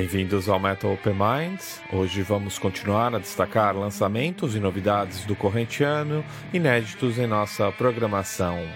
Bem-vindos 0.00 0.48
ao 0.48 0.58
Metal 0.58 0.94
Open 0.94 1.12
Minds. 1.12 1.78
Hoje 1.92 2.22
vamos 2.22 2.58
continuar 2.58 3.14
a 3.14 3.18
destacar 3.18 3.76
lançamentos 3.76 4.56
e 4.56 4.58
novidades 4.58 5.26
do 5.26 5.36
corrente 5.36 5.84
ano 5.84 6.24
inéditos 6.54 7.18
em 7.18 7.26
nossa 7.26 7.70
programação. 7.70 8.66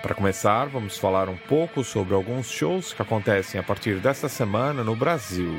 Para 0.00 0.14
começar, 0.14 0.66
vamos 0.66 0.96
falar 0.96 1.28
um 1.28 1.36
pouco 1.36 1.82
sobre 1.82 2.14
alguns 2.14 2.48
shows 2.48 2.92
que 2.92 3.02
acontecem 3.02 3.60
a 3.60 3.64
partir 3.64 3.96
desta 3.96 4.28
semana 4.28 4.84
no 4.84 4.94
Brasil. 4.94 5.52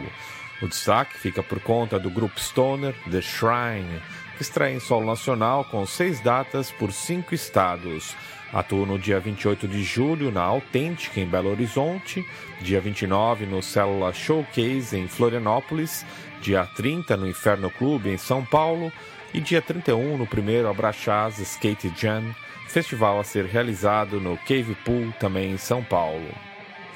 O 0.61 0.69
destaque 0.69 1.17
fica 1.17 1.43
por 1.43 1.59
conta 1.59 1.99
do 1.99 2.09
grupo 2.09 2.39
Stoner 2.39 2.95
The 3.11 3.19
Shrine, 3.19 4.01
que 4.37 4.41
estreia 4.43 4.73
em 4.73 4.79
solo 4.79 5.05
nacional 5.05 5.65
com 5.65 5.85
seis 5.85 6.21
datas 6.21 6.71
por 6.71 6.93
cinco 6.93 7.35
estados. 7.35 8.15
Atua 8.53 8.85
no 8.85 8.99
dia 8.99 9.19
28 9.19 9.67
de 9.67 9.81
julho 9.81 10.31
na 10.31 10.43
Autêntica, 10.43 11.19
em 11.19 11.25
Belo 11.25 11.49
Horizonte, 11.49 12.23
dia 12.61 12.79
29 12.79 13.47
no 13.47 13.63
Célula 13.63 14.13
Showcase, 14.13 14.95
em 14.95 15.07
Florianópolis, 15.07 16.05
dia 16.39 16.63
30 16.63 17.17
no 17.17 17.27
Inferno 17.27 17.71
Clube, 17.71 18.11
em 18.11 18.17
São 18.17 18.45
Paulo, 18.45 18.91
e 19.33 19.41
dia 19.41 19.59
31 19.59 20.17
no 20.17 20.27
primeiro 20.27 20.69
Abraxás 20.69 21.39
Skate 21.39 21.91
Jam, 21.97 22.23
festival 22.67 23.19
a 23.19 23.23
ser 23.23 23.45
realizado 23.45 24.21
no 24.21 24.37
Cave 24.37 24.75
Pool, 24.85 25.11
também 25.19 25.51
em 25.51 25.57
São 25.57 25.83
Paulo. 25.83 26.29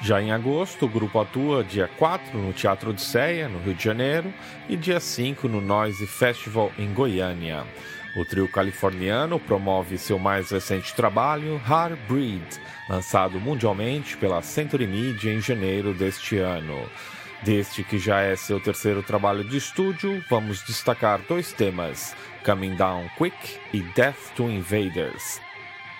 Já 0.00 0.22
em 0.22 0.30
agosto, 0.30 0.86
o 0.86 0.88
grupo 0.88 1.18
atua 1.18 1.64
dia 1.64 1.90
4 1.98 2.38
no 2.38 2.52
Teatro 2.52 2.90
Odisseia, 2.90 3.48
no 3.48 3.58
Rio 3.58 3.74
de 3.74 3.82
Janeiro, 3.82 4.32
e 4.68 4.76
dia 4.76 5.00
5 5.00 5.48
no 5.48 5.60
Noise 5.60 6.06
Festival, 6.06 6.70
em 6.78 6.92
Goiânia. 6.94 7.64
O 8.18 8.24
trio 8.24 8.48
californiano 8.48 9.38
promove 9.38 9.96
seu 9.96 10.18
mais 10.18 10.50
recente 10.50 10.92
trabalho, 10.92 11.56
Hard 11.58 11.96
Breed, 12.08 12.42
lançado 12.88 13.38
mundialmente 13.38 14.16
pela 14.16 14.42
Century 14.42 14.88
Media 14.88 15.32
em 15.32 15.40
janeiro 15.40 15.94
deste 15.94 16.36
ano. 16.36 16.90
Deste 17.44 17.84
que 17.84 17.96
já 17.96 18.20
é 18.20 18.34
seu 18.34 18.58
terceiro 18.58 19.04
trabalho 19.04 19.44
de 19.44 19.56
estúdio, 19.56 20.20
vamos 20.28 20.64
destacar 20.64 21.20
dois 21.28 21.52
temas: 21.52 22.12
Coming 22.44 22.74
Down 22.74 23.08
Quick 23.16 23.60
e 23.72 23.82
Death 23.94 24.32
to 24.34 24.50
Invaders. 24.50 25.40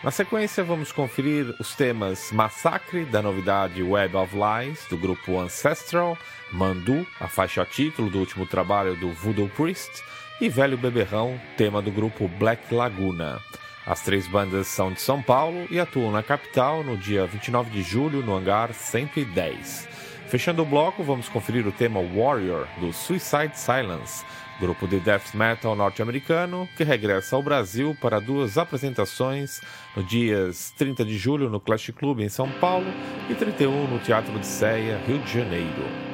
Na 0.03 0.11
sequência, 0.11 0.65
vamos 0.65 0.91
conferir 0.91 1.55
os 1.61 1.77
temas 1.77 2.33
Massacre, 2.33 3.05
da 3.05 3.23
novidade 3.23 3.81
Web 3.81 4.17
of 4.17 4.35
Lies, 4.35 4.85
do 4.91 4.97
grupo 4.97 5.39
Ancestral, 5.39 6.19
Mandu, 6.53 7.07
a 7.21 7.29
faixa 7.29 7.65
título 7.65 8.11
do 8.11 8.19
último 8.19 8.45
trabalho 8.45 8.97
do 8.97 9.13
Voodoo 9.13 9.49
Priest, 9.51 10.03
e 10.41 10.49
Velho 10.49 10.79
Beberrão, 10.79 11.41
tema 11.57 11.83
do 11.83 11.91
grupo 11.91 12.29
Black 12.29 12.73
Laguna. 12.73 13.41
As 13.85 14.03
três 14.03 14.29
bandas 14.29 14.69
são 14.69 14.93
de 14.93 15.01
São 15.01 15.21
Paulo 15.23 15.67
e 15.71 15.81
atuam 15.81 16.13
na 16.13 16.23
capital 16.23 16.85
no 16.85 16.97
dia 16.97 17.27
29 17.27 17.71
de 17.71 17.83
julho 17.83 18.23
no 18.23 18.37
hangar 18.37 18.73
110. 18.73 19.89
Fechando 20.29 20.63
o 20.63 20.67
bloco, 20.67 21.03
vamos 21.03 21.29
conferir 21.29 21.67
o 21.67 21.73
tema 21.73 22.01
Warrior 22.01 22.69
do 22.79 22.93
Suicide 22.93 23.59
Silence, 23.59 24.25
grupo 24.61 24.87
de 24.87 25.01
death 25.01 25.35
metal 25.35 25.75
norte-americano 25.75 26.69
que 26.77 26.85
regressa 26.85 27.35
ao 27.35 27.43
Brasil 27.43 27.97
para 28.01 28.21
duas 28.21 28.59
apresentações 28.59 29.61
no 29.97 30.05
dias 30.05 30.73
30 30.77 31.05
de 31.05 31.17
julho 31.17 31.49
no 31.49 31.59
Clash 31.59 31.91
Club 31.91 32.21
em 32.21 32.29
São 32.29 32.49
Paulo 32.61 32.87
e 33.29 33.35
31 33.35 33.89
no 33.89 33.99
Teatro 33.99 34.39
de 34.39 34.47
Ceia, 34.47 35.01
Rio 35.07 35.19
de 35.19 35.33
Janeiro. 35.33 36.08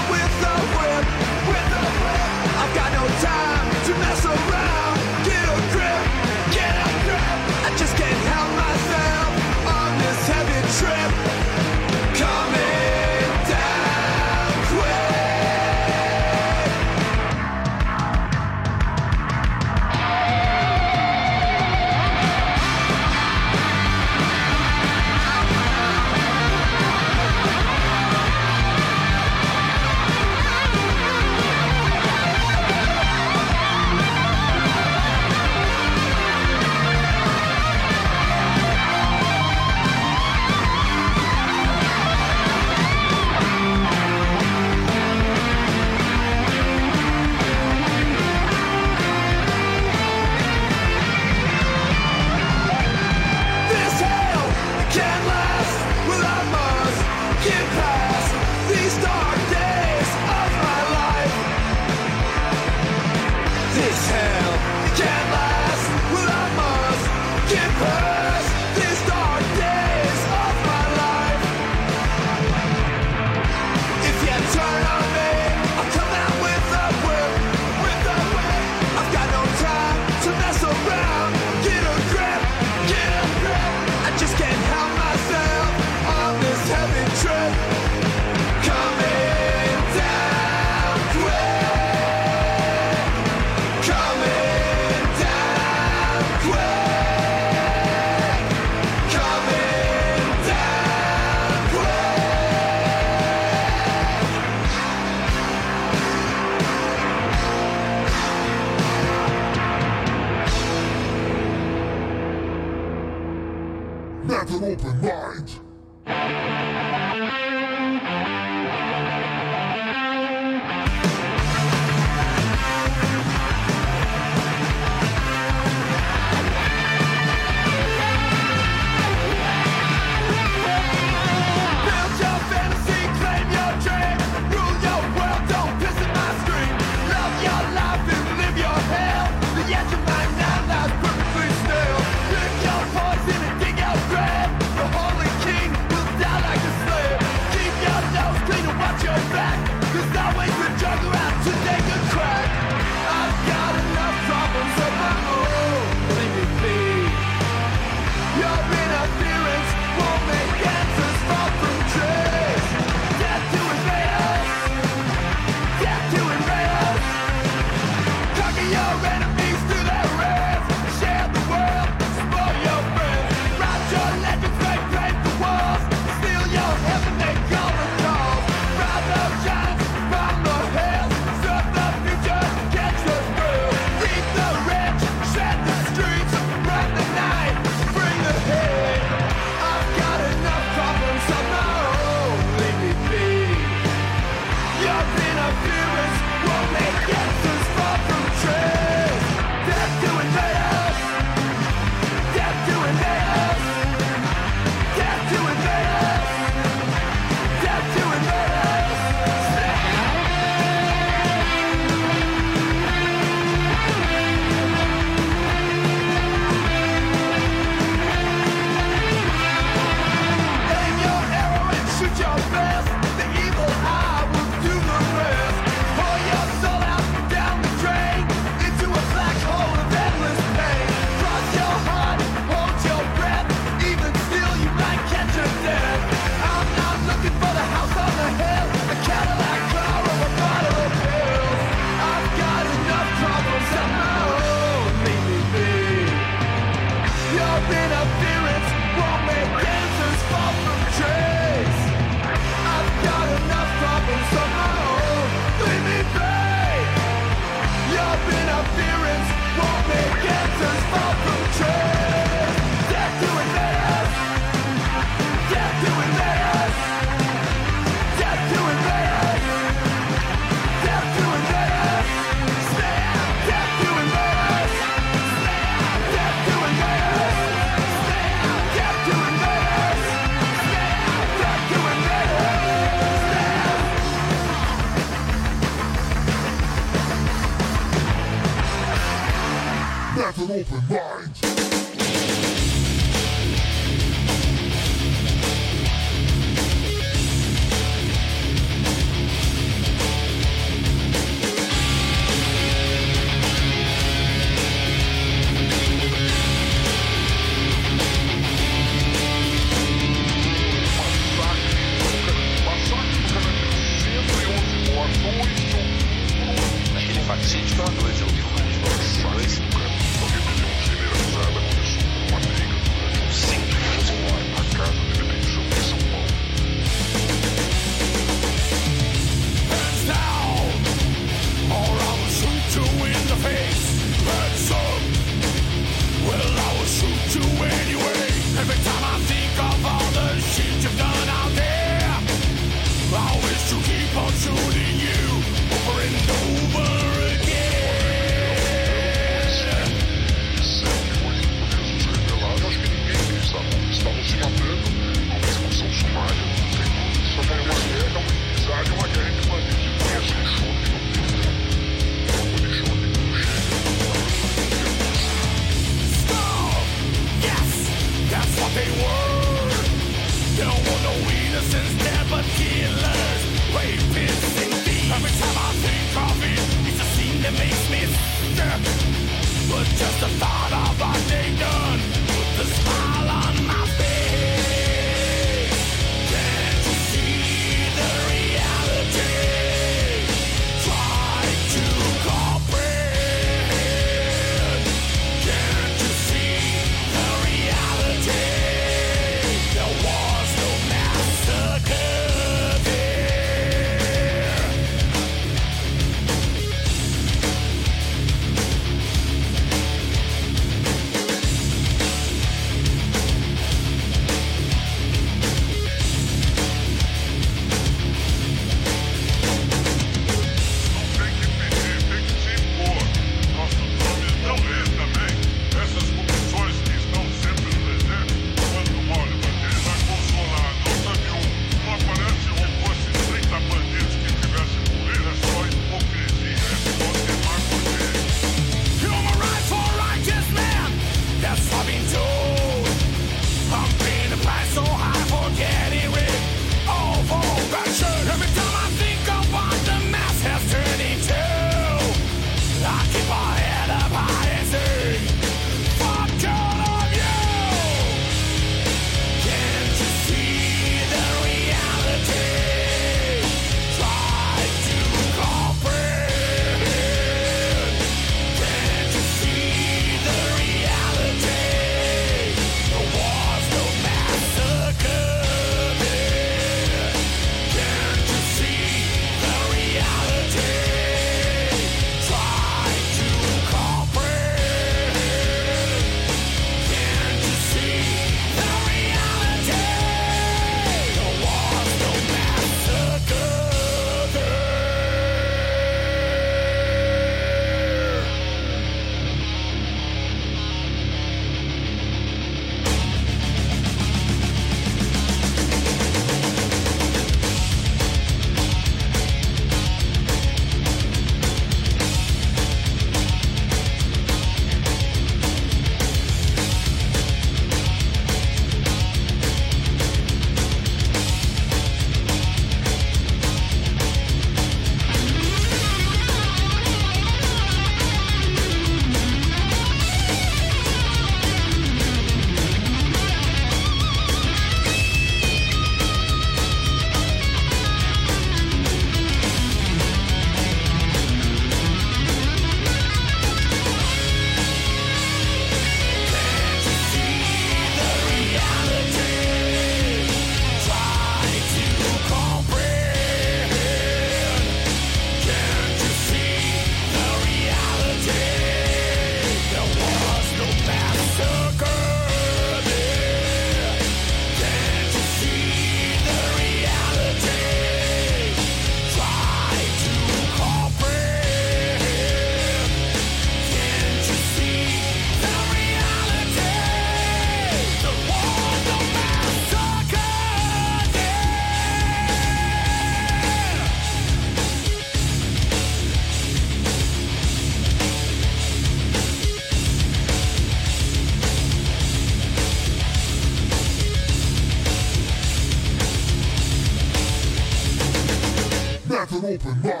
Open 599.51 599.81
mind. 599.81 600.00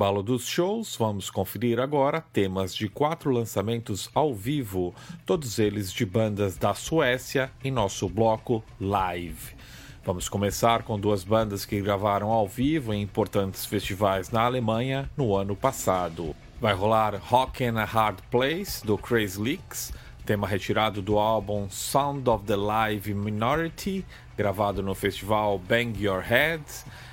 Embalo 0.00 0.22
dos 0.22 0.46
shows, 0.46 0.96
vamos 0.96 1.28
conferir 1.28 1.78
agora 1.78 2.24
temas 2.32 2.74
de 2.74 2.88
quatro 2.88 3.30
lançamentos 3.30 4.08
ao 4.14 4.34
vivo, 4.34 4.94
todos 5.26 5.58
eles 5.58 5.92
de 5.92 6.06
bandas 6.06 6.56
da 6.56 6.72
Suécia, 6.72 7.52
em 7.62 7.70
nosso 7.70 8.08
bloco 8.08 8.64
Live. 8.80 9.54
Vamos 10.02 10.26
começar 10.26 10.84
com 10.84 10.98
duas 10.98 11.22
bandas 11.22 11.66
que 11.66 11.82
gravaram 11.82 12.30
ao 12.30 12.48
vivo 12.48 12.94
em 12.94 13.02
importantes 13.02 13.66
festivais 13.66 14.30
na 14.30 14.40
Alemanha 14.40 15.10
no 15.18 15.36
ano 15.36 15.54
passado. 15.54 16.34
Vai 16.58 16.72
rolar 16.72 17.16
Rock 17.16 17.62
in 17.62 17.76
a 17.76 17.84
Hard 17.84 18.22
Place, 18.30 18.82
do 18.82 18.96
Crazy 18.96 19.38
Leaks, 19.38 19.92
tema 20.24 20.48
retirado 20.48 21.02
do 21.02 21.18
álbum 21.18 21.68
Sound 21.68 22.26
of 22.30 22.46
the 22.46 22.56
Live 22.56 23.12
Minority, 23.12 24.06
gravado 24.34 24.82
no 24.82 24.94
festival 24.94 25.58
Bang 25.58 26.02
Your 26.02 26.22
Head, 26.22 26.64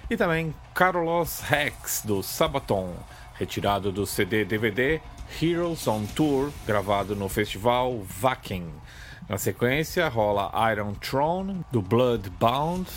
e 0.10 0.16
também 0.16 0.54
Carlos 0.74 1.42
Rex, 1.42 2.02
do 2.06 2.24
Sabaton, 2.24 2.94
retirado 3.34 3.92
do 3.92 4.06
CD 4.06 4.46
DVD 4.46 5.02
Heroes 5.42 5.88
on 5.88 6.06
Tour, 6.16 6.52
gravado 6.66 7.16
no 7.16 7.28
festival 7.28 8.02
Wacken. 8.22 8.72
Na 9.28 9.38
sequência, 9.38 10.08
rola 10.08 10.52
Iron 10.72 10.94
Throne, 10.94 11.66
do 11.72 11.82
Bloodbound, 11.82 12.90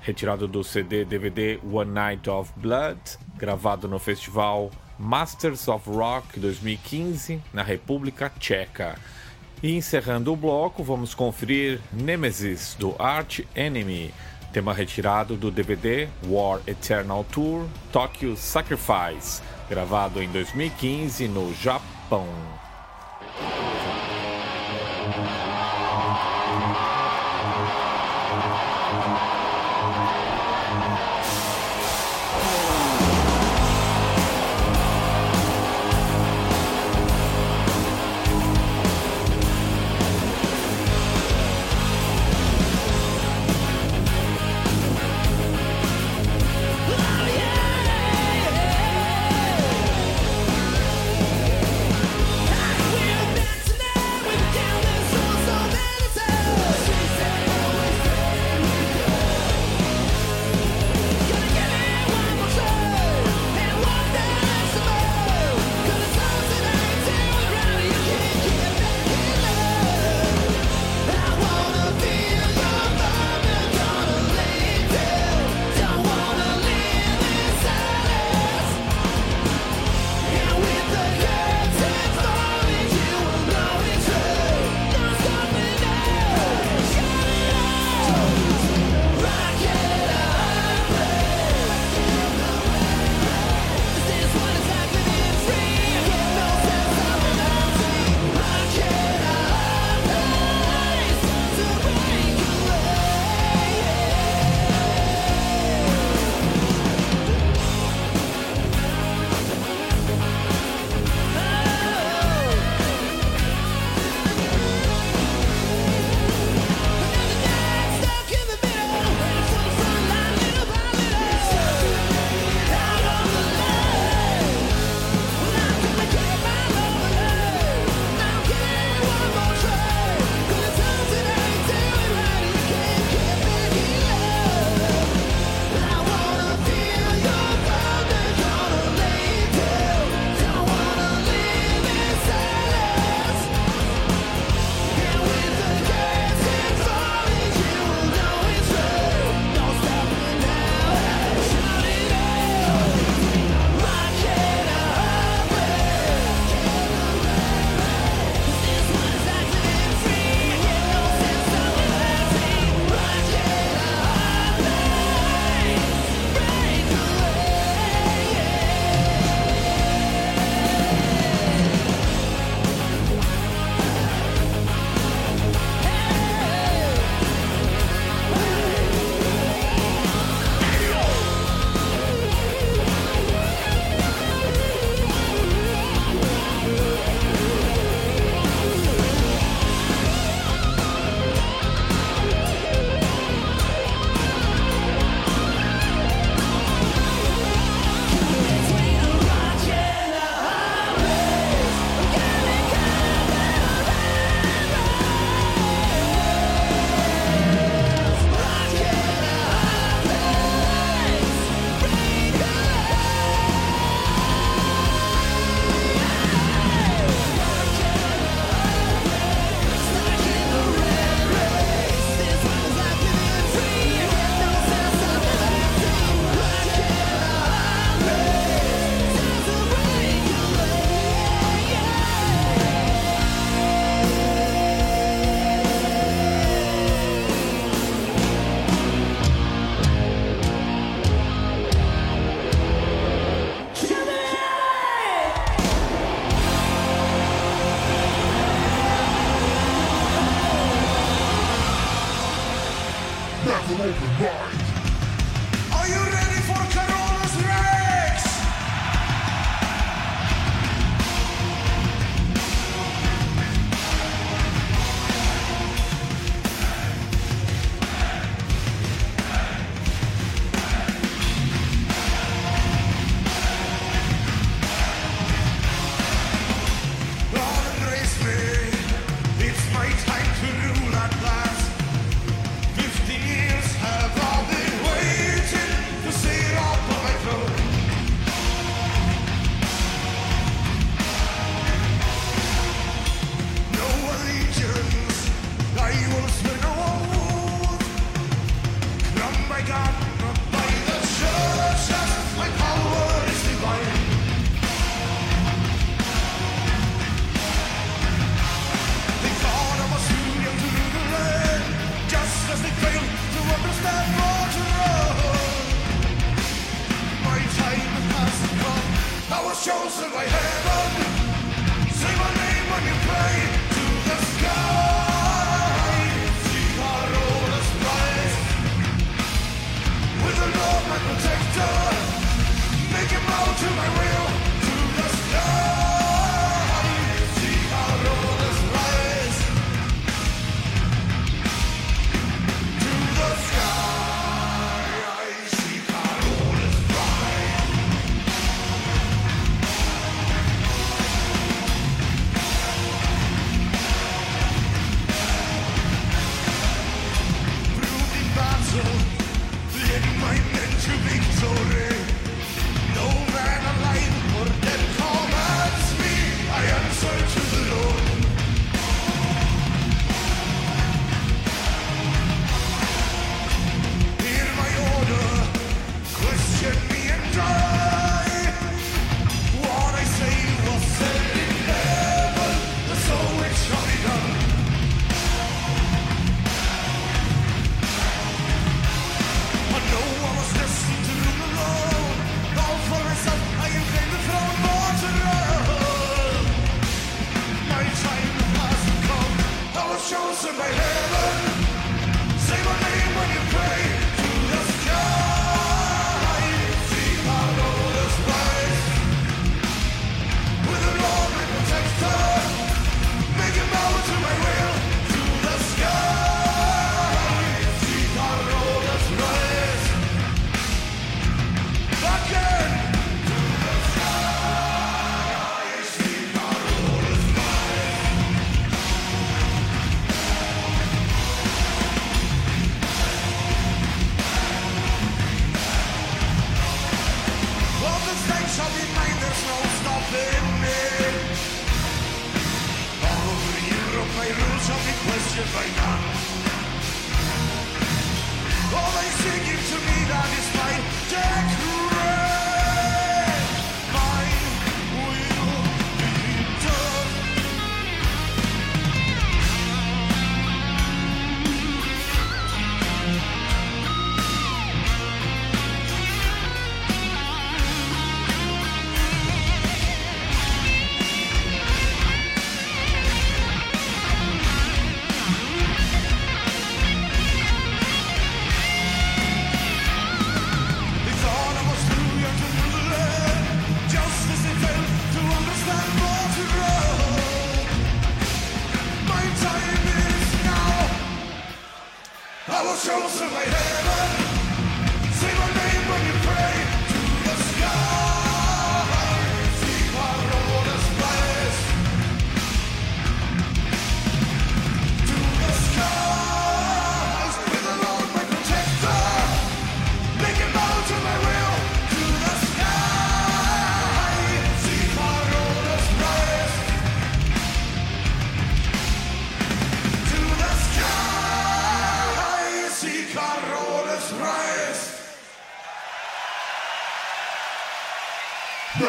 retirado 0.00 0.48
do 0.48 0.64
CD 0.64 1.04
DVD 1.04 1.60
One 1.62 1.92
Night 1.92 2.28
of 2.28 2.52
Blood, 2.56 2.98
gravado 3.36 3.86
no 3.86 4.00
festival 4.00 4.72
Masters 4.98 5.68
of 5.68 5.88
Rock 5.88 6.40
2015, 6.40 7.40
na 7.52 7.62
República 7.62 8.32
Tcheca. 8.40 8.98
E 9.62 9.76
encerrando 9.76 10.32
o 10.32 10.36
bloco, 10.36 10.82
vamos 10.82 11.14
conferir 11.14 11.80
Nemesis, 11.92 12.74
do 12.78 12.96
Arch 12.98 13.46
Enemy, 13.54 14.12
tema 14.52 14.72
retirado 14.72 15.36
do 15.36 15.50
DVD 15.50 16.08
War 16.26 16.60
Eternal 16.66 17.24
Tour 17.24 17.66
Tokyo 17.92 18.36
Sacrifice, 18.36 19.42
gravado 19.68 20.22
em 20.22 20.28
2015 20.30 21.28
no 21.28 21.54
Japão. 21.54 22.26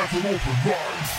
have 0.06 0.26
an 0.26 0.34
open 0.34 0.72
mind. 0.72 1.19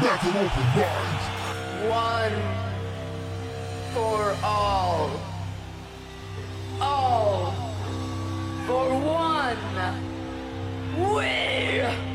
Battle 0.00 0.30
Open 0.30 0.66
Mind. 0.76 1.20
One 1.88 2.36
for 3.94 4.36
all. 4.44 5.10
All 6.82 7.54
for 8.66 8.90
one. 9.00 9.56
We 10.98 12.05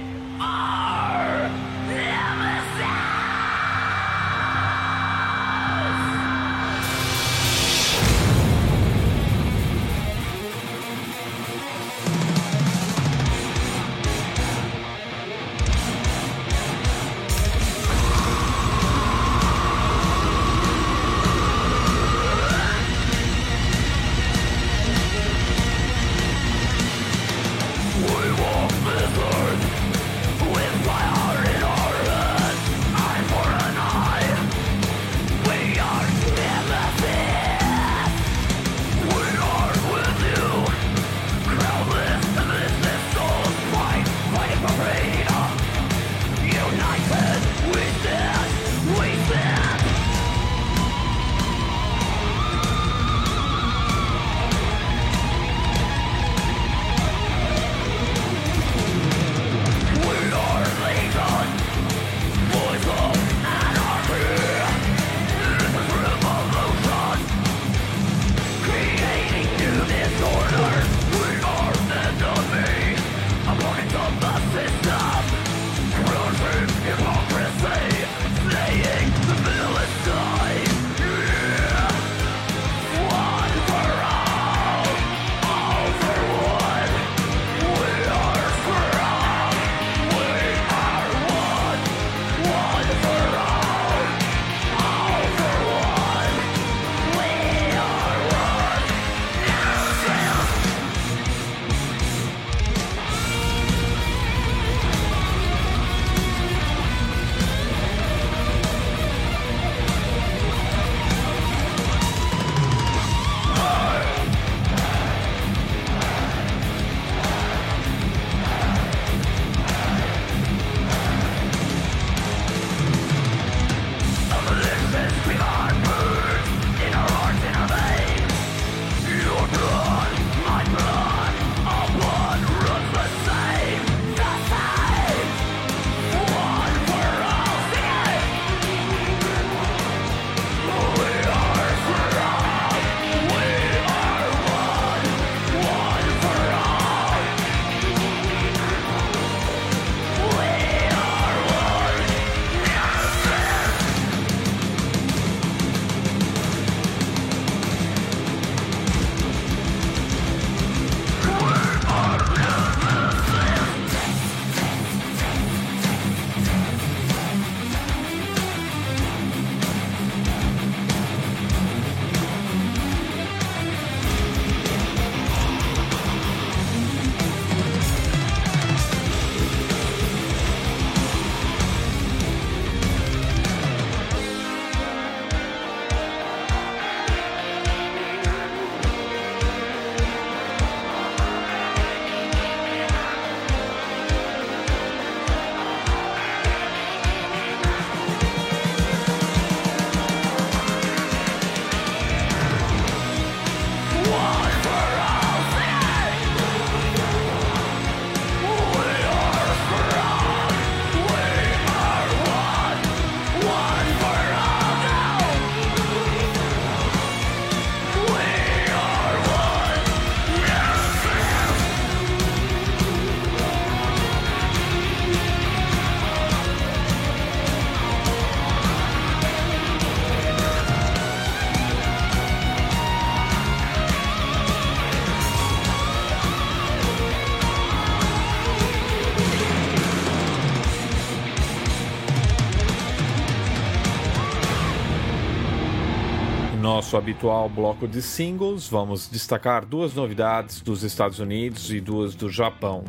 nosso 246.92 246.98
habitual 246.98 247.48
bloco 247.48 247.88
de 247.88 248.02
singles, 248.02 248.68
vamos 248.68 249.08
destacar 249.08 249.66
duas 249.66 249.94
novidades 249.94 250.60
dos 250.60 250.84
Estados 250.84 251.20
Unidos 251.20 251.72
e 251.72 251.80
duas 251.80 252.16
do 252.16 252.30
Japão. 252.30 252.84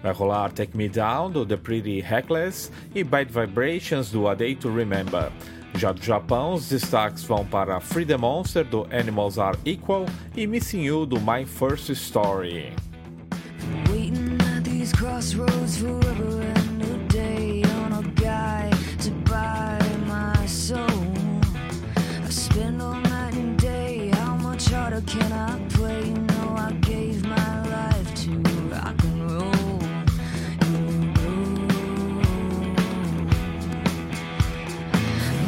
Vai 0.00 0.12
rolar 0.12 0.52
Take 0.52 0.76
Me 0.76 0.88
Down, 0.88 1.32
do 1.32 1.44
The 1.44 1.56
Pretty 1.56 2.00
Reckless, 2.00 2.70
e 2.94 3.02
Bad 3.02 3.32
Vibrations, 3.32 4.12
do 4.12 4.28
A 4.28 4.34
Day 4.34 4.54
to 4.54 4.72
Remember. 4.72 5.32
Já 5.74 5.90
do 5.90 6.00
Japão, 6.00 6.54
os 6.54 6.68
destaques 6.68 7.24
vão 7.24 7.44
para 7.44 7.80
Free 7.80 8.06
the 8.06 8.16
Monster, 8.16 8.64
do 8.64 8.86
Animals 8.92 9.38
Are 9.38 9.58
Equal, 9.64 10.06
e 10.36 10.46
Missing 10.46 10.82
You, 10.82 11.04
do 11.04 11.20
My 11.20 11.44
First 11.44 11.90
Story. 11.90 12.72
Waiting 13.90 14.38
at 14.56 14.62
these 14.62 14.92
crossroads 14.92 15.78
forever 15.78 16.47
can 25.06 25.32
I 25.32 25.58
play? 25.68 26.06
You 26.06 26.14
know 26.14 26.54
I 26.56 26.72
gave 26.80 27.24
my 27.24 27.62
life 27.68 28.14
to 28.22 28.30
rock 28.70 29.04
and 29.04 29.30
roll. 29.30 29.80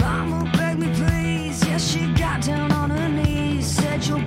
Mama 0.00 0.50
begged 0.56 0.80
me, 0.80 0.94
please. 0.94 1.64
Yes, 1.66 1.90
she 1.90 2.12
got 2.14 2.42
down 2.42 2.70
on 2.72 2.90
her 2.90 3.08
knees, 3.08 3.66
said 3.66 4.06
you'll 4.06 4.20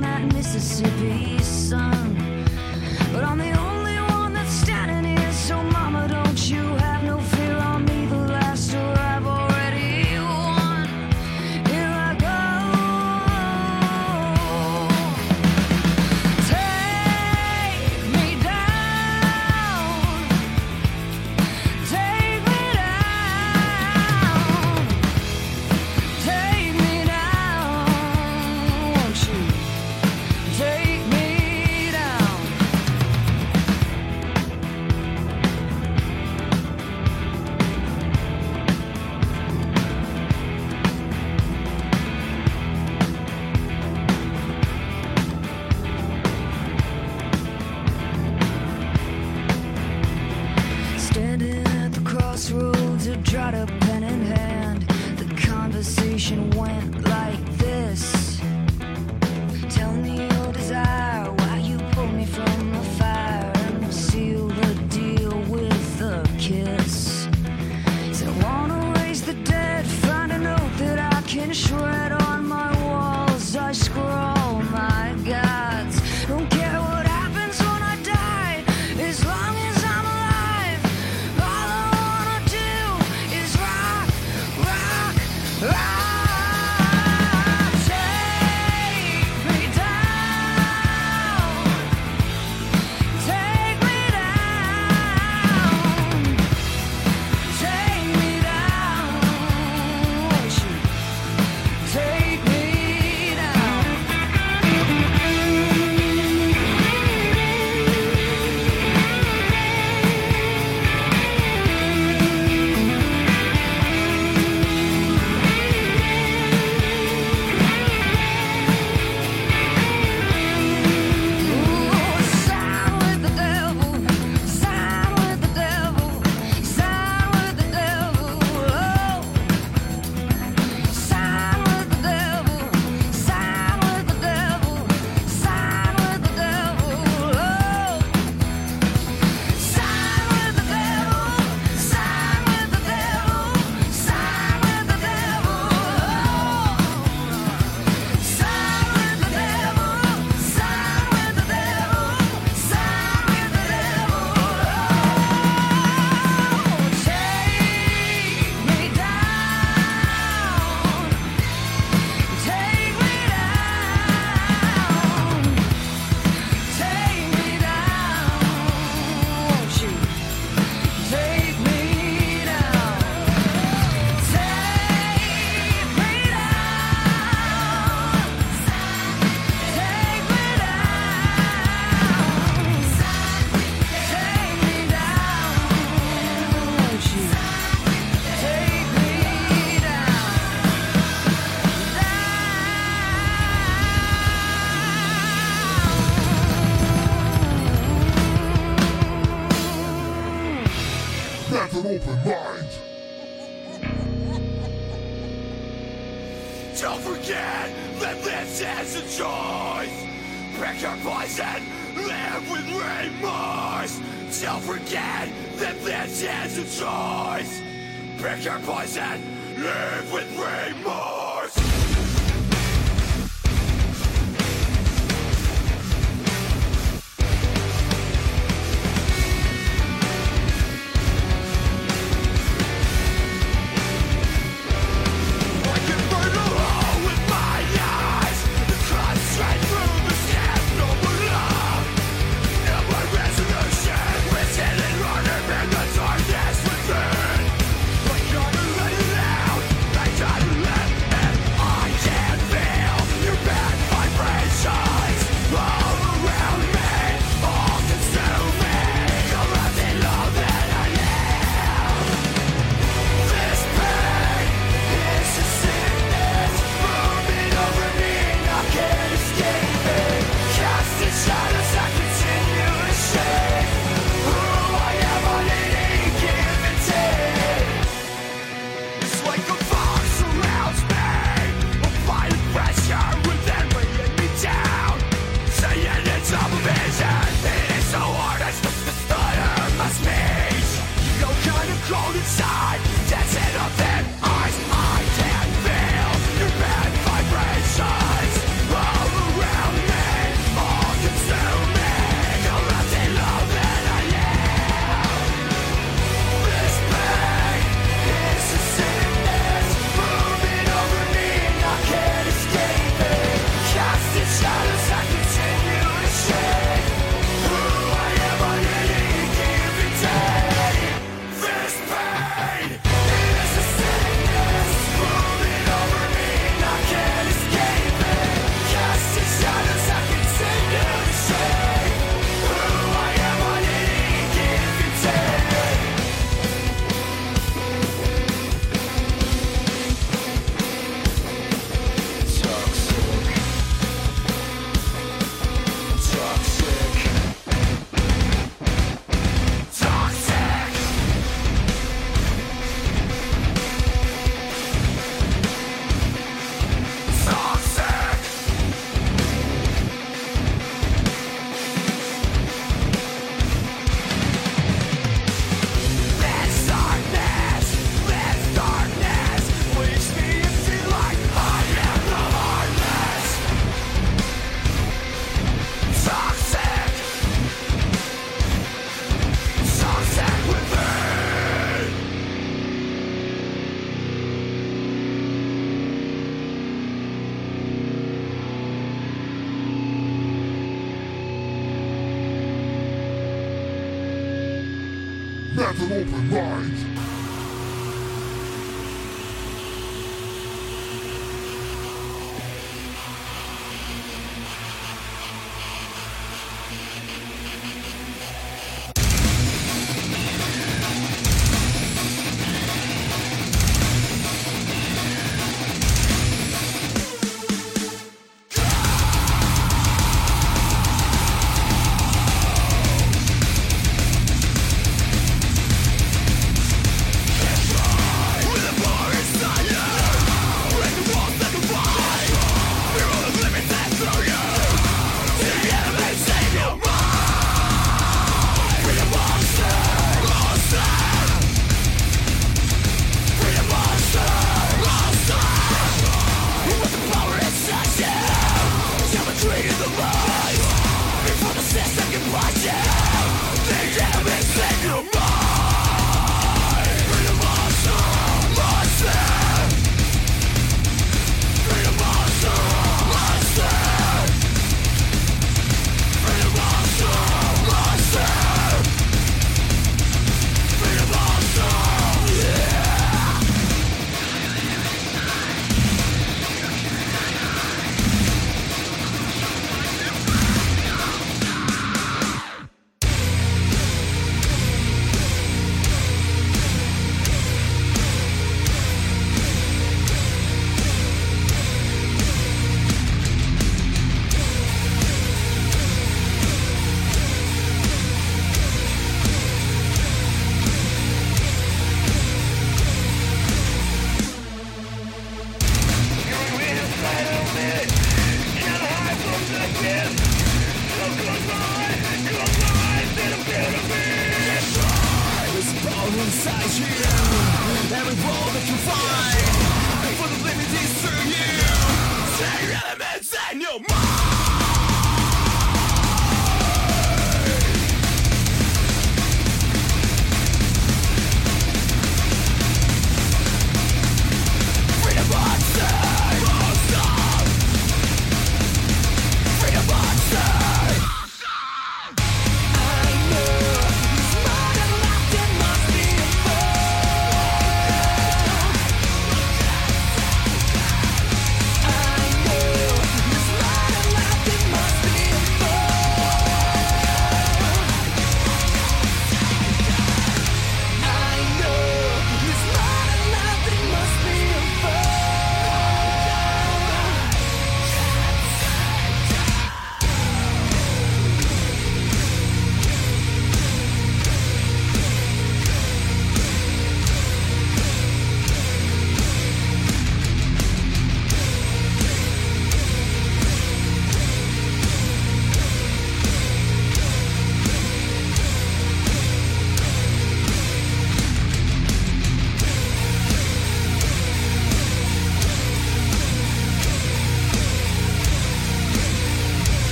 that 0.00 0.22
Mississippi. 0.32 1.39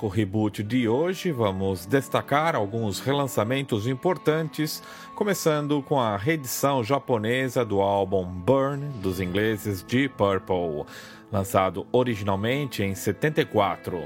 Bloco 0.00 0.08
reboot 0.08 0.62
de 0.62 0.88
hoje, 0.88 1.30
vamos 1.30 1.84
destacar 1.84 2.56
alguns 2.56 3.00
relançamentos 3.00 3.86
importantes, 3.86 4.82
começando 5.14 5.82
com 5.82 6.00
a 6.00 6.16
reedição 6.16 6.82
japonesa 6.82 7.66
do 7.66 7.82
álbum 7.82 8.24
Burn 8.24 8.88
dos 9.02 9.20
ingleses 9.20 9.82
Deep 9.82 10.14
Purple, 10.16 10.86
lançado 11.30 11.86
originalmente 11.92 12.82
em 12.82 12.94
74. 12.94 14.02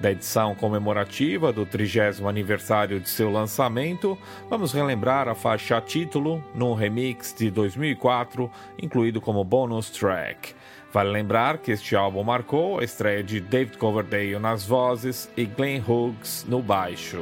Da 0.00 0.10
edição 0.10 0.54
comemorativa 0.54 1.52
do 1.52 1.66
30 1.66 2.26
aniversário 2.26 2.98
de 2.98 3.08
seu 3.08 3.30
lançamento, 3.30 4.18
vamos 4.48 4.72
relembrar 4.72 5.28
a 5.28 5.34
faixa 5.34 5.80
título 5.80 6.42
num 6.54 6.74
remix 6.74 7.34
de 7.36 7.50
2004, 7.50 8.50
incluído 8.80 9.20
como 9.20 9.44
bonus 9.44 9.90
track. 9.90 10.54
Vale 10.94 11.10
lembrar 11.10 11.58
que 11.58 11.72
este 11.72 11.96
álbum 11.96 12.22
marcou 12.22 12.78
a 12.78 12.84
estreia 12.84 13.20
de 13.20 13.40
David 13.40 13.78
Coverdale 13.78 14.38
nas 14.38 14.64
vozes 14.64 15.28
e 15.36 15.44
Glenn 15.44 15.82
Hughes 15.82 16.46
no 16.48 16.62
baixo. 16.62 17.20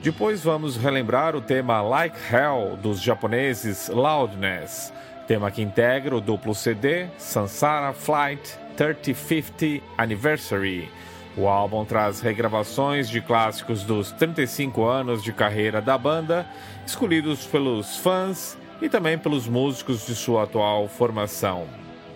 Depois 0.00 0.44
vamos 0.44 0.76
relembrar 0.76 1.34
o 1.34 1.40
tema 1.40 1.82
Like 1.82 2.16
Hell 2.32 2.76
dos 2.76 3.02
japoneses 3.02 3.88
Loudness, 3.88 4.92
tema 5.26 5.50
que 5.50 5.60
integra 5.60 6.14
o 6.14 6.20
duplo 6.20 6.54
CD 6.54 7.08
Sansara 7.18 7.92
Flight 7.92 8.56
3050 8.76 9.84
Anniversary. 9.98 10.88
O 11.36 11.48
álbum 11.48 11.84
traz 11.84 12.20
regravações 12.20 13.08
de 13.08 13.20
clássicos 13.20 13.82
dos 13.82 14.12
35 14.12 14.84
anos 14.84 15.20
de 15.20 15.32
carreira 15.32 15.82
da 15.82 15.98
banda, 15.98 16.46
escolhidos 16.86 17.44
pelos 17.44 17.96
fãs 17.96 18.56
e 18.80 18.88
também 18.88 19.18
pelos 19.18 19.48
músicos 19.48 20.06
de 20.06 20.14
sua 20.14 20.44
atual 20.44 20.86
formação. 20.86 21.66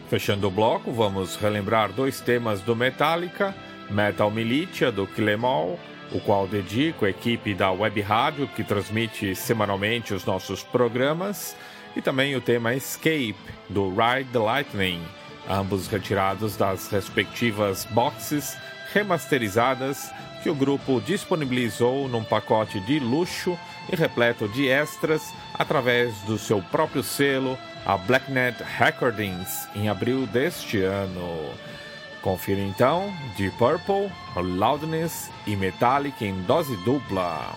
Fechando 0.08 0.48
o 0.48 0.50
bloco, 0.50 0.90
vamos 0.90 1.36
relembrar 1.36 1.92
dois 1.92 2.18
temas 2.18 2.62
do 2.62 2.74
Metallica, 2.74 3.54
Metal 3.90 4.30
Militia 4.30 4.90
do 4.90 5.06
Killemall, 5.06 5.78
o 6.10 6.18
qual 6.20 6.46
dedico 6.46 7.04
à 7.04 7.10
equipe 7.10 7.52
da 7.52 7.70
Web 7.70 8.00
Rádio 8.00 8.48
que 8.48 8.64
transmite 8.64 9.34
semanalmente 9.34 10.14
os 10.14 10.24
nossos 10.24 10.62
programas, 10.62 11.54
e 11.94 12.00
também 12.00 12.34
o 12.34 12.40
tema 12.40 12.74
Escape 12.74 13.36
do 13.68 13.90
Ride 13.90 14.30
the 14.32 14.38
Lightning, 14.38 15.02
ambos 15.46 15.88
retirados 15.88 16.56
das 16.56 16.88
respectivas 16.88 17.84
boxes 17.90 18.56
remasterizadas 18.94 20.10
que 20.42 20.48
o 20.48 20.54
grupo 20.54 21.00
disponibilizou 21.00 22.08
num 22.08 22.24
pacote 22.24 22.80
de 22.80 22.98
luxo 22.98 23.58
e 23.92 23.96
repleto 23.96 24.48
de 24.48 24.68
extras 24.68 25.34
através 25.52 26.14
do 26.22 26.38
seu 26.38 26.62
próprio 26.62 27.02
selo, 27.02 27.58
a 27.88 27.96
Blacknet 27.96 28.62
Recordings, 28.62 29.66
em 29.74 29.88
abril 29.88 30.26
deste 30.26 30.82
ano. 30.82 31.54
Confira 32.20 32.60
então 32.60 33.10
Deep 33.34 33.56
Purple, 33.56 34.12
Loudness 34.36 35.30
e 35.46 35.56
Metallic 35.56 36.22
em 36.22 36.38
dose 36.42 36.76
dupla. 36.84 37.54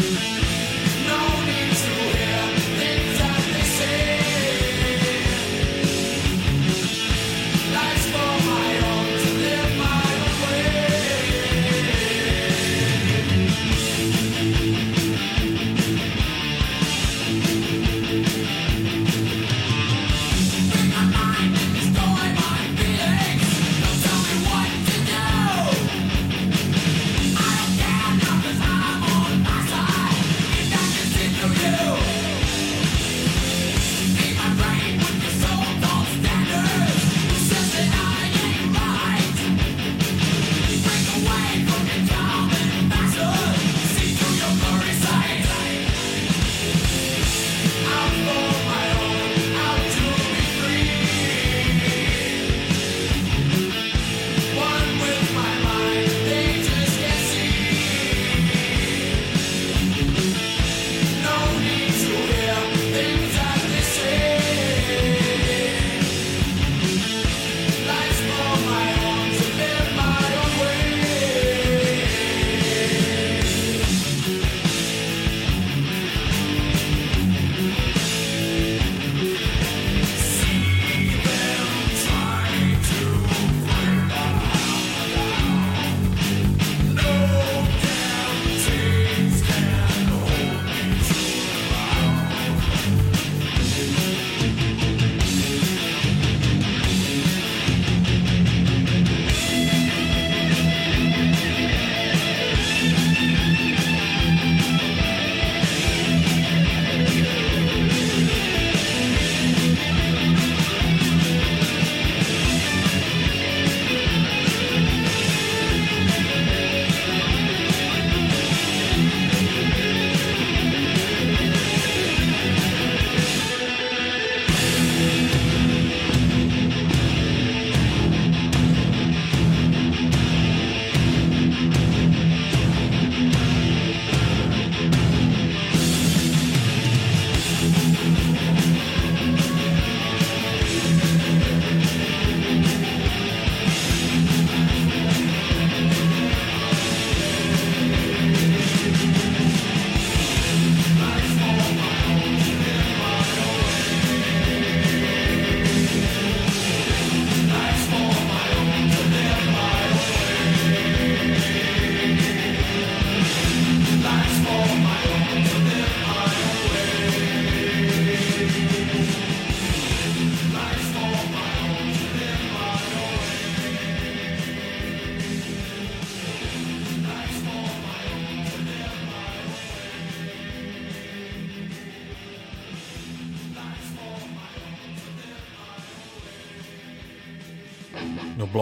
No 0.00 0.49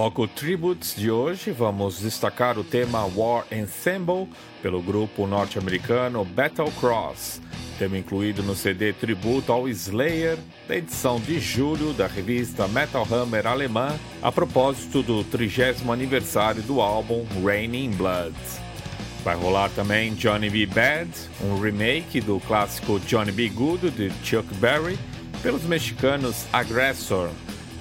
bloco 0.09 0.27
Tributes 0.27 0.95
de 0.97 1.11
hoje, 1.11 1.51
vamos 1.51 2.01
destacar 2.01 2.59
o 2.59 2.65
tema 2.65 3.05
War 3.15 3.45
Ensemble 3.53 4.27
pelo 4.63 4.81
grupo 4.81 5.27
norte-americano 5.27 6.25
Battle 6.25 6.71
Cross, 6.81 7.43
tema 7.79 7.99
incluído 7.99 8.43
no 8.43 8.55
CD 8.55 8.95
tributo 8.95 9.53
ao 9.53 9.69
Slayer, 9.69 10.39
da 10.67 10.77
edição 10.77 11.21
de 11.21 11.39
julho 11.39 11.93
da 11.93 12.07
revista 12.07 12.67
Metal 12.69 13.07
Hammer 13.11 13.47
alemã, 13.47 13.95
a 14.23 14.33
propósito 14.33 15.03
do 15.03 15.23
30 15.25 15.93
aniversário 15.93 16.63
do 16.63 16.81
álbum 16.81 17.27
Raining 17.45 17.91
Blood. 17.91 18.35
Vai 19.23 19.37
rolar 19.37 19.69
também 19.71 20.15
Johnny 20.15 20.49
B. 20.49 20.65
Bad, 20.65 21.11
um 21.45 21.61
remake 21.61 22.23
do 22.23 22.41
clássico 22.41 22.99
Johnny 23.01 23.33
B. 23.33 23.51
Good 23.51 23.91
de 23.91 24.11
Chuck 24.25 24.49
Berry, 24.55 24.99
pelos 25.43 25.65
mexicanos 25.65 26.47
Aggressor, 26.51 27.29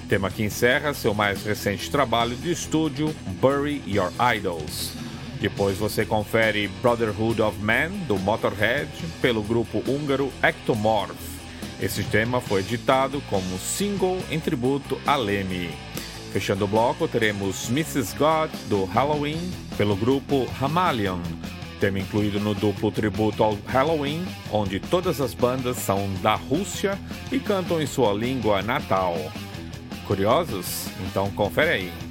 tema 0.08 0.30
que 0.30 0.42
encerra 0.42 0.94
seu 0.94 1.12
mais 1.12 1.44
recente 1.44 1.90
trabalho 1.90 2.34
de 2.34 2.50
estúdio, 2.50 3.14
Bury 3.40 3.82
Your 3.86 4.10
Idols. 4.34 4.92
Depois 5.38 5.76
você 5.76 6.04
confere 6.04 6.66
Brotherhood 6.80 7.42
of 7.42 7.58
Man, 7.60 7.90
do 8.08 8.18
Motorhead, 8.18 8.88
pelo 9.20 9.42
grupo 9.42 9.82
húngaro 9.86 10.32
Ectomorph. 10.42 11.14
Esse 11.80 12.02
tema 12.02 12.40
foi 12.40 12.60
editado 12.60 13.20
como 13.28 13.58
single 13.58 14.18
em 14.30 14.40
tributo 14.40 14.98
a 15.06 15.14
Lemmy. 15.14 15.70
Fechando 16.32 16.64
o 16.64 16.68
bloco, 16.68 17.06
teremos 17.06 17.68
Mrs. 17.68 18.16
God 18.16 18.50
do 18.68 18.84
Halloween 18.86 19.52
pelo 19.76 19.94
grupo 19.94 20.48
Hamalion, 20.60 21.20
tema 21.78 21.98
incluído 21.98 22.40
no 22.40 22.54
duplo 22.54 22.90
tributo 22.90 23.44
ao 23.44 23.56
Halloween, 23.66 24.26
onde 24.50 24.80
todas 24.80 25.20
as 25.20 25.34
bandas 25.34 25.76
são 25.76 26.12
da 26.22 26.34
Rússia 26.34 26.98
e 27.30 27.38
cantam 27.38 27.80
em 27.80 27.86
sua 27.86 28.12
língua 28.12 28.62
natal. 28.62 29.14
Curiosos? 30.08 30.86
Então 31.02 31.30
confere 31.32 31.68
aí. 31.70 32.07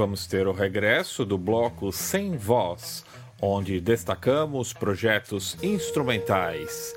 Vamos 0.00 0.26
ter 0.26 0.48
o 0.48 0.52
regresso 0.52 1.26
do 1.26 1.36
bloco 1.36 1.92
Sem 1.92 2.34
Voz, 2.34 3.04
onde 3.38 3.78
destacamos 3.82 4.72
projetos 4.72 5.58
instrumentais. 5.62 6.96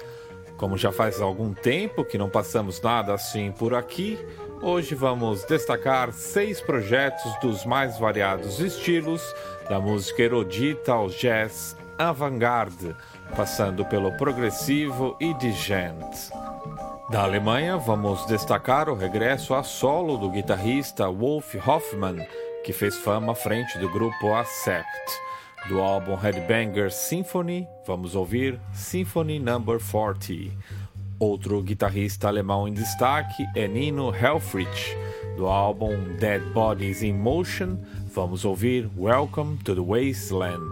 Como 0.55 0.77
já 0.77 0.89
faz 0.89 1.19
algum 1.19 1.53
tempo 1.53 2.05
que 2.05 2.17
não 2.17 2.29
passamos 2.29 2.81
nada 2.81 3.13
assim 3.13 3.51
por 3.51 3.73
aqui, 3.73 4.17
hoje 4.61 4.95
vamos 4.95 5.43
destacar 5.43 6.13
seis 6.13 6.61
projetos 6.61 7.29
dos 7.41 7.65
mais 7.65 7.99
variados 7.99 8.61
estilos, 8.61 9.21
da 9.67 9.81
música 9.81 10.23
erudita 10.23 10.93
ao 10.93 11.09
jazz 11.09 11.75
avant-garde, 11.97 12.95
passando 13.35 13.83
pelo 13.83 14.15
progressivo 14.15 15.17
e 15.19 15.33
digente. 15.33 16.31
Da 17.09 17.23
Alemanha, 17.23 17.75
vamos 17.75 18.25
destacar 18.27 18.87
o 18.87 18.95
regresso 18.95 19.53
a 19.53 19.61
solo 19.61 20.15
do 20.15 20.29
guitarrista 20.29 21.11
Wolf 21.11 21.53
Hoffmann, 21.67 22.25
que 22.63 22.71
fez 22.71 22.97
fama 22.97 23.33
à 23.33 23.35
frente 23.35 23.77
do 23.77 23.89
grupo 23.89 24.33
Accept. 24.33 24.87
Do 25.67 25.79
álbum 25.79 26.15
Headbanger 26.15 26.91
Symphony, 26.91 27.67
vamos 27.85 28.15
ouvir 28.15 28.59
Symphony 28.73 29.39
No. 29.39 29.61
40. 29.61 30.51
Outro 31.19 31.61
guitarrista 31.61 32.27
alemão 32.27 32.67
em 32.67 32.73
destaque 32.73 33.45
é 33.55 33.67
Nino 33.67 34.13
Helfrich. 34.13 34.97
Do 35.37 35.47
álbum 35.47 36.17
Dead 36.19 36.41
Bodies 36.53 37.01
in 37.01 37.13
Motion, 37.13 37.77
vamos 38.13 38.45
ouvir 38.45 38.89
Welcome 38.97 39.57
to 39.63 39.73
the 39.73 39.81
Wasteland. 39.81 40.71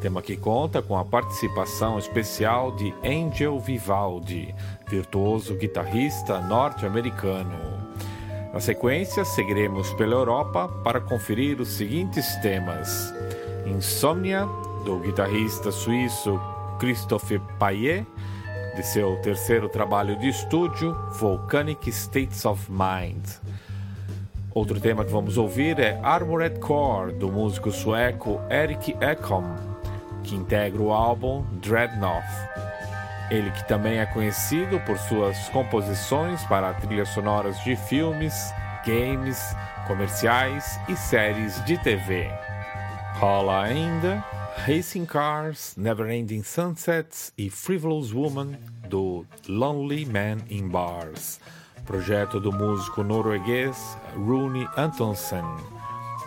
Tema 0.00 0.22
que 0.22 0.36
conta 0.36 0.80
com 0.80 0.96
a 0.96 1.04
participação 1.04 1.98
especial 1.98 2.74
de 2.76 2.94
Angel 3.04 3.58
Vivaldi, 3.58 4.54
virtuoso 4.88 5.54
guitarrista 5.56 6.40
norte-americano. 6.40 7.89
Na 8.52 8.58
sequência, 8.58 9.24
seguiremos 9.24 9.92
pela 9.94 10.14
Europa 10.14 10.68
para 10.82 11.00
conferir 11.00 11.60
os 11.60 11.68
seguintes 11.68 12.34
temas: 12.36 13.14
Insomnia, 13.64 14.44
do 14.84 14.98
guitarrista 14.98 15.70
suíço 15.70 16.40
Christophe 16.78 17.40
Payet, 17.58 18.04
de 18.74 18.82
seu 18.82 19.16
terceiro 19.22 19.68
trabalho 19.68 20.18
de 20.18 20.28
estúdio, 20.28 20.96
Volcanic 21.12 21.88
States 21.90 22.44
of 22.44 22.70
Mind. 22.70 23.24
Outro 24.52 24.80
tema 24.80 25.04
que 25.04 25.12
vamos 25.12 25.38
ouvir 25.38 25.78
é 25.78 26.00
Armored 26.02 26.58
Core, 26.58 27.12
do 27.12 27.30
músico 27.30 27.70
sueco 27.70 28.40
Erik 28.50 28.96
Ekholm, 29.00 29.54
que 30.24 30.34
integra 30.34 30.82
o 30.82 30.90
álbum 30.90 31.44
Dreadnought. 31.62 32.26
Ele 33.30 33.50
que 33.52 33.66
também 33.68 33.98
é 33.98 34.06
conhecido 34.06 34.80
por 34.80 34.98
suas 34.98 35.48
composições 35.50 36.42
para 36.44 36.74
trilhas 36.74 37.10
sonoras 37.10 37.58
de 37.62 37.76
filmes, 37.76 38.52
games, 38.84 39.54
comerciais 39.86 40.80
e 40.88 40.96
séries 40.96 41.64
de 41.64 41.78
TV. 41.78 42.28
Rola 43.14 43.62
ainda 43.64 44.24
Racing 44.66 45.06
Cars, 45.06 45.74
Neverending 45.76 46.42
Sunsets 46.42 47.32
e 47.38 47.48
Frivolous 47.48 48.12
Woman 48.12 48.58
do 48.88 49.24
Lonely 49.48 50.04
Man 50.04 50.38
in 50.50 50.68
Bars, 50.68 51.40
projeto 51.86 52.40
do 52.40 52.52
músico 52.52 53.02
norueguês 53.02 53.96
Rune 54.14 54.68
Antonsen. 54.76 55.79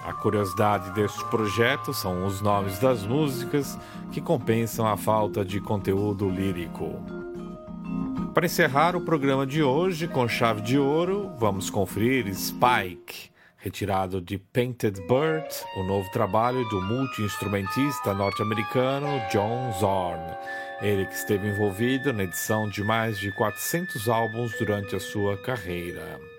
A 0.05 0.11
curiosidade 0.11 0.91
deste 0.91 1.23
projeto 1.25 1.93
são 1.93 2.25
os 2.25 2.41
nomes 2.41 2.77
das 2.77 3.05
músicas 3.05 3.79
que 4.11 4.19
compensam 4.19 4.85
a 4.85 4.97
falta 4.97 5.45
de 5.45 5.61
conteúdo 5.61 6.29
lírico. 6.29 7.01
Para 8.33 8.45
encerrar 8.45 8.95
o 8.95 9.01
programa 9.01 9.45
de 9.47 9.63
hoje 9.63 10.07
com 10.07 10.27
chave 10.27 10.61
de 10.61 10.77
ouro, 10.77 11.31
vamos 11.37 11.69
conferir 11.69 12.25
Spike, 12.33 13.29
retirado 13.55 14.19
de 14.19 14.37
Painted 14.37 14.99
Bird, 15.07 15.47
o 15.77 15.83
novo 15.83 16.11
trabalho 16.11 16.67
do 16.67 16.81
multi-instrumentista 16.81 18.13
norte-americano 18.13 19.07
John 19.31 19.71
Zorn. 19.79 20.35
Ele 20.81 21.05
que 21.05 21.13
esteve 21.13 21.47
envolvido 21.47 22.11
na 22.11 22.23
edição 22.23 22.67
de 22.67 22.83
mais 22.83 23.17
de 23.17 23.31
400 23.31 24.09
álbuns 24.09 24.51
durante 24.57 24.97
a 24.97 24.99
sua 24.99 25.37
carreira. 25.37 26.32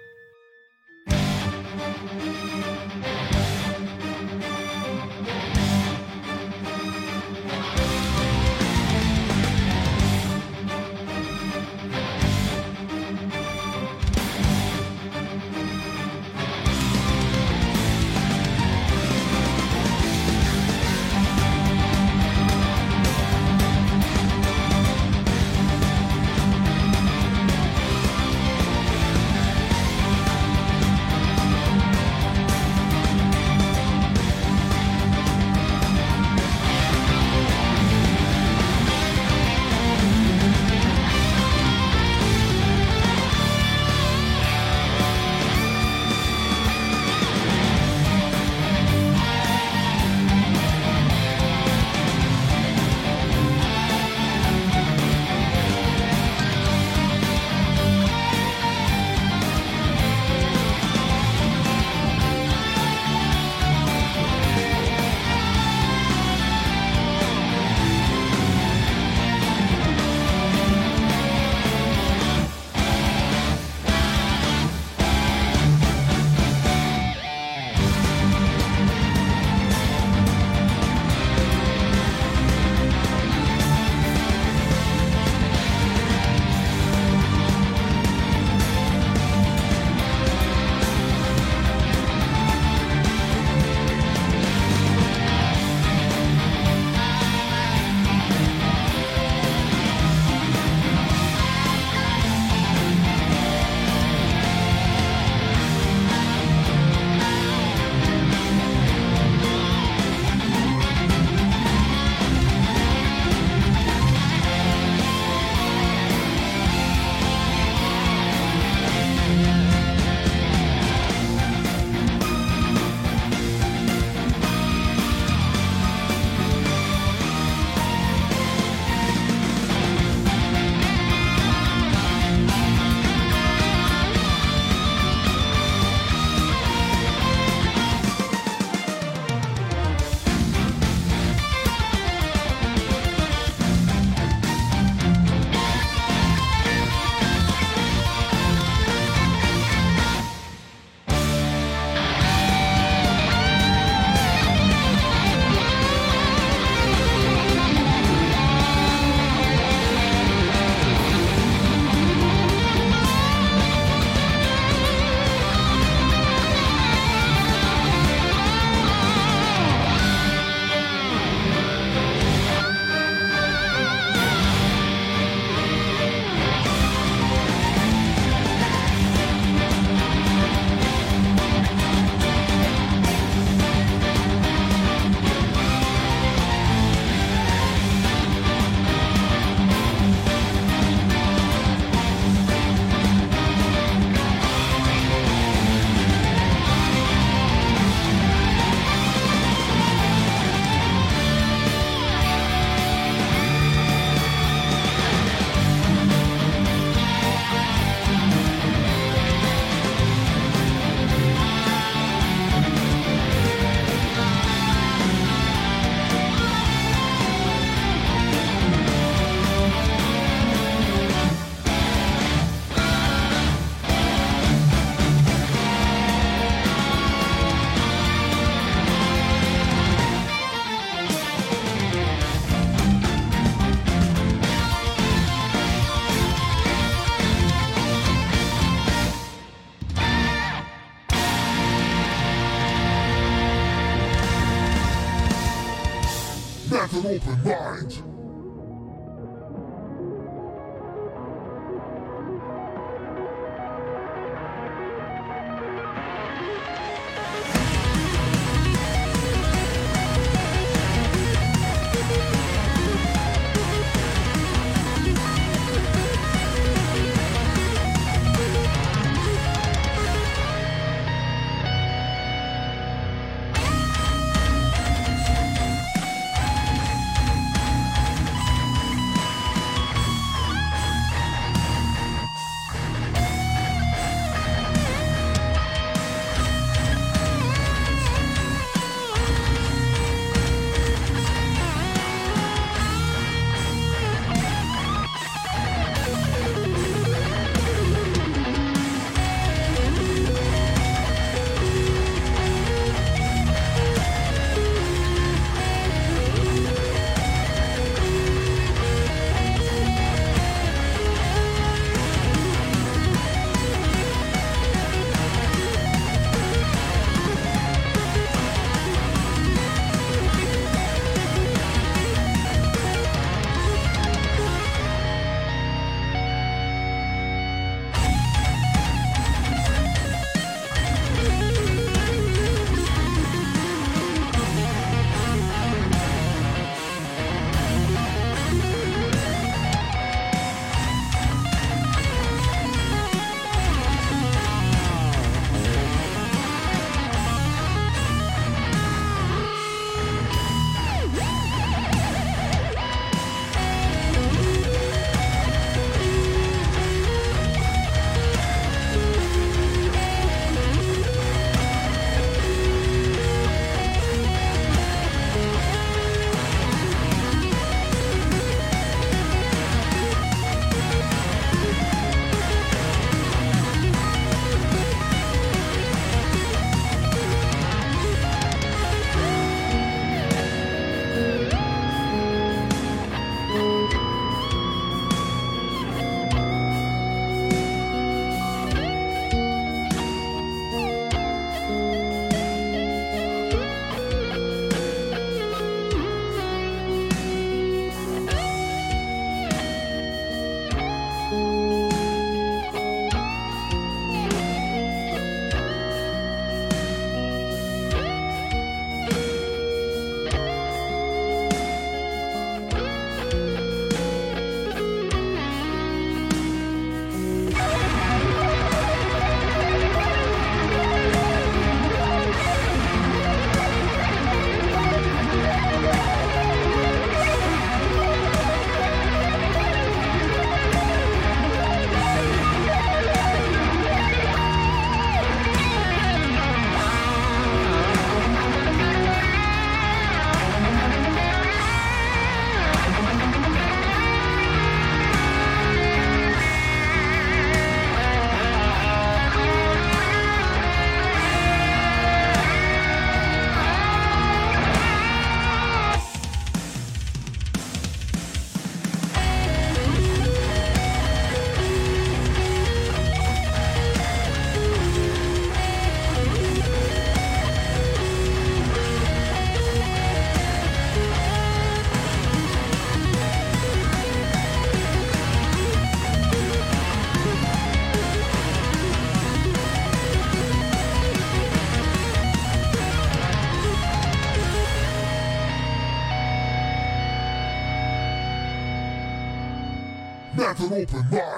An 490.64 490.72
open 490.72 491.10
mind. 491.10 491.33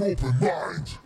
Never 0.00 0.12
open 0.12 0.40
mind. 0.40 1.03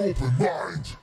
an 0.00 0.10
open 0.10 0.38
mind. 0.38 0.96